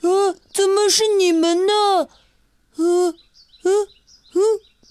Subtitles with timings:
[0.02, 1.72] 啊，怎么是你们呢？
[2.76, 2.84] 呃，
[3.64, 4.40] 呃，呃，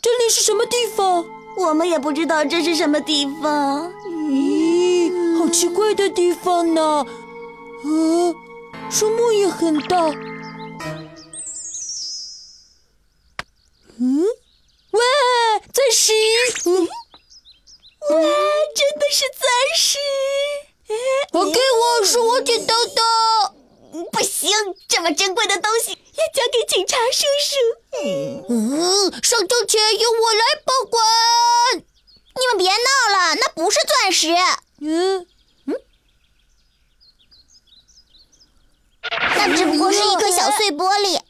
[0.01, 1.25] 这里是什么地方？
[1.57, 3.91] 我们也不知道这是什么地方。
[4.29, 7.05] 咦，好奇怪的地方呢！
[7.83, 8.35] 呃，
[8.89, 9.97] 树木也很大。
[13.99, 14.23] 嗯，
[14.91, 15.01] 喂，
[15.73, 16.13] 钻石！
[18.09, 19.41] 哇，真的是钻
[19.75, 19.97] 石！
[21.33, 23.01] 我给我，是我捡到的。
[24.11, 24.49] 不行，
[24.87, 25.97] 这么珍贵的东西要
[26.33, 27.55] 交给警察叔叔。
[28.49, 31.01] 嗯，上交前由我来保管。
[31.77, 32.75] 你们别闹
[33.17, 34.35] 了，那不是钻石。
[34.81, 35.25] 嗯
[35.65, 35.75] 嗯，
[39.35, 41.21] 那只不过是一颗小碎玻璃。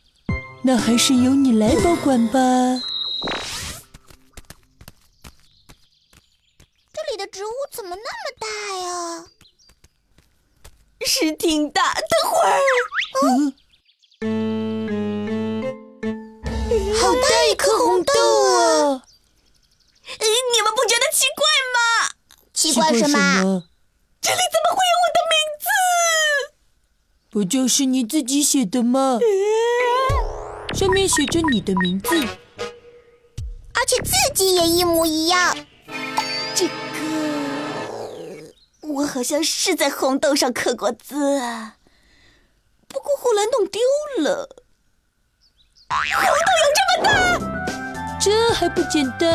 [0.63, 2.39] 那还是由你来保管吧。
[6.93, 8.47] 这里的植物怎么那么大
[8.79, 9.25] 呀？
[11.05, 12.59] 是挺大，等会儿。
[16.99, 19.03] 好大一颗红豆啊！
[20.53, 21.79] 你们不觉得奇怪吗？
[22.53, 23.63] 奇怪什么？
[24.19, 25.65] 这里怎么会有我的名字？
[27.29, 29.19] 不就是你自己写的吗？
[30.73, 32.09] 上面写着你的名字，
[33.73, 35.55] 而且字迹也一模一样。
[36.55, 36.73] 这个，
[38.81, 41.77] 我好像是在红豆上刻过字啊，
[42.87, 43.79] 不过后来弄丢
[44.19, 44.63] 了。
[45.89, 48.17] 红豆有这么大？
[48.19, 49.29] 这还不简单？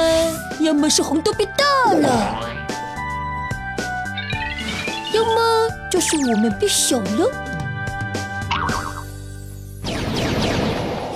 [0.60, 1.64] 要么是红豆变大
[1.94, 2.40] 了，
[5.14, 7.30] 要么就是我们变小了。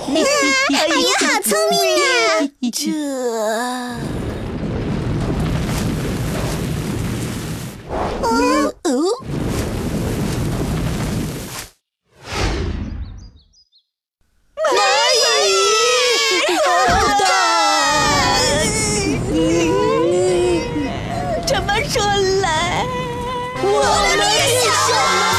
[0.09, 0.25] 哎呀
[1.19, 2.07] 好聪明啊！
[2.73, 2.81] 这，
[23.63, 23.67] 我
[24.17, 25.37] 们也小。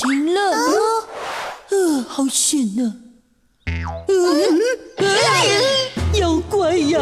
[0.00, 0.40] 停了，
[1.68, 2.94] 呃，好险呐！
[6.14, 6.98] 妖怪呀！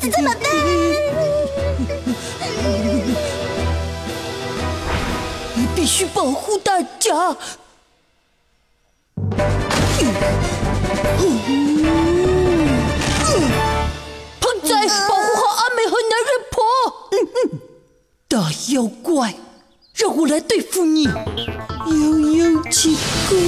[0.00, 0.40] 这怎么办？
[5.76, 7.36] 必须保护大家！
[18.68, 19.34] 妖怪，
[19.94, 21.04] 让我来对付你！
[21.04, 22.94] 悠悠起
[23.28, 23.38] 弓，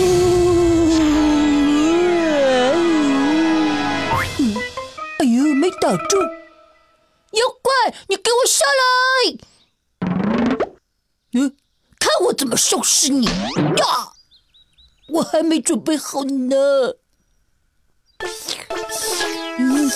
[5.19, 6.21] 哎呦，没打中！
[7.33, 9.37] 妖怪，你给我下来！
[11.35, 11.57] 嗯，
[11.99, 13.27] 看我怎么收拾你！
[13.27, 14.13] 呀，
[15.11, 16.57] 我还没准备好呢。
[19.59, 19.91] 嗯，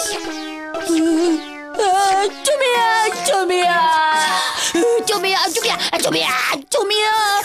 [5.16, 5.48] 救命啊！
[5.48, 5.80] 救命啊！
[5.98, 6.60] 救命啊！
[6.68, 7.40] 救命啊！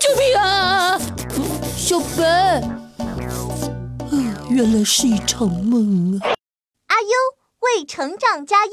[0.00, 0.98] 救命啊！
[1.76, 2.62] 小白，
[4.48, 6.32] 原来是一场梦啊！
[6.86, 7.08] 阿优
[7.60, 8.72] 为成长加油。